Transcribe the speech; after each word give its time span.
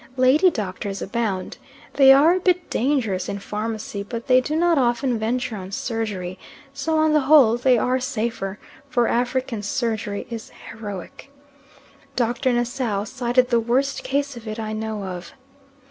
Lady 0.17 0.49
doctors 0.49 0.99
abound. 0.99 1.59
They 1.93 2.11
are 2.11 2.33
a 2.33 2.39
bit 2.39 2.71
dangerous 2.71 3.29
in 3.29 3.37
pharmacy, 3.37 4.01
but 4.01 4.25
they 4.25 4.41
do 4.41 4.55
not 4.55 4.79
often 4.79 5.19
venture 5.19 5.55
on 5.55 5.71
surgery, 5.71 6.39
so 6.73 6.97
on 6.97 7.13
the 7.13 7.19
whole 7.19 7.55
they 7.55 7.77
are 7.77 7.99
safer, 7.99 8.57
for 8.89 9.07
African 9.07 9.61
surgery 9.61 10.25
is 10.31 10.51
heroic. 10.71 11.29
Dr. 12.15 12.51
Nassau 12.51 13.03
cited 13.05 13.49
the 13.49 13.59
worst 13.59 14.01
case 14.03 14.35
of 14.35 14.47
it 14.47 14.59
I 14.59 14.73
know 14.73 15.03
of. 15.03 15.33